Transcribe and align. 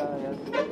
Kani 0.00 0.69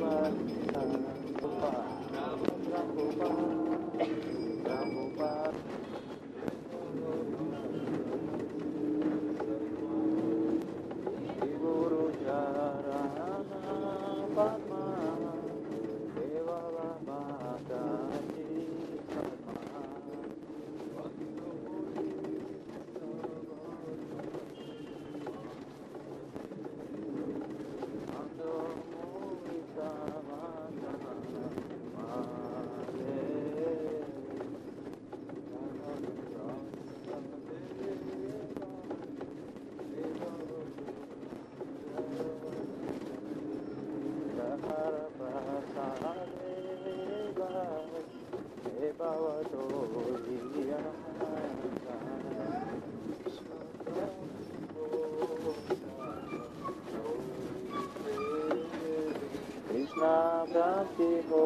स्नादाति 59.99 61.07
हो 61.29 61.45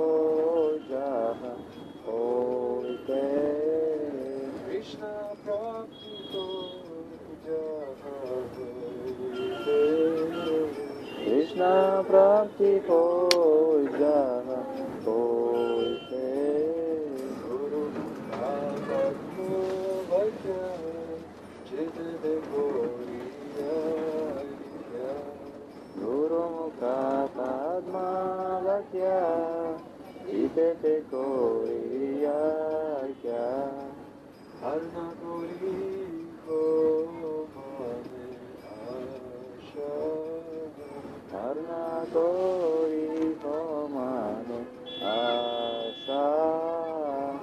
जाः 0.89 1.39
ओते 2.13 3.21
कृष्ण 4.65 5.09
प्राप्ति 5.45 6.13
हो 6.33 6.45
जाः 7.45 8.03
कृष्ण 11.25 11.71
प्राप्ति 12.11 12.73
हो 12.89 13.01
Itete 30.83 30.99
Koriya 31.07 32.43
Kya 33.23 33.47
Arna 34.67 35.07
Gori 35.15 36.27
Go 36.43 37.07
Mane 37.55 38.27
Asha 38.67 39.95
Karna 41.31 42.03
Kori 42.11 43.31
Homane 43.39 44.59
Asa 44.99 46.25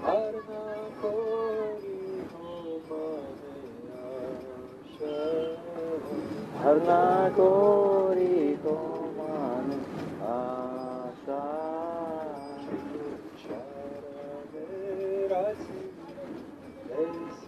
Arna 0.05 0.65
Gori 1.01 2.21
Go 2.29 2.45
Mane 2.91 3.57
Asha 5.01 5.17
Karna 6.61 7.33
Kori 7.35 8.57
Homane 8.63 9.00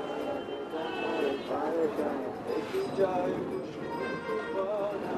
amore 0.84 1.32
padecene. 1.48 2.30
E 2.48 2.82
jai 2.98 3.34
gushu 3.50 3.84
pribhuvana. 4.26 5.18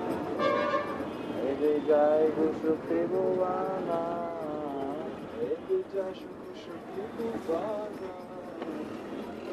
E 1.44 1.82
jai 1.88 2.26
gushu 2.36 2.72
pribhuvana. 2.88 4.15
যা 5.94 6.08
শুধু 6.20 6.50
সখী 6.64 7.30
বানা 7.48 8.14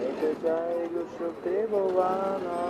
এতে 0.06 0.30
চাই 0.42 0.76
গো 0.92 1.02
সখী 1.16 1.58
বানা 1.96 2.60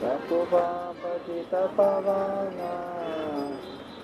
Prabhupada 0.00 1.62
Pavana 1.76 2.72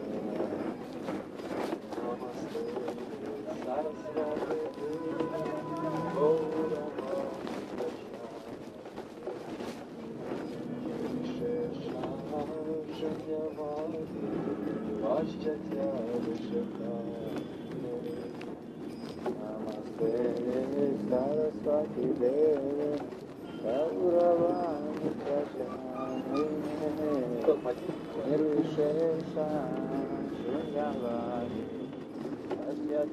नमस्ते 1.97 2.63
सरस्वती 3.63 4.66
सरस्वती 19.99 22.07
देवे 22.21 22.89
गौरवाणि 23.63 25.09
प्रजामि 25.21 26.43
निर्विशेषा 28.29 29.47
शृङ्गवाणि 30.37 31.65
अस्य 32.67 33.03